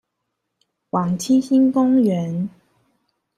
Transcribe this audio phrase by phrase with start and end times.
[0.89, 2.49] 往七星公園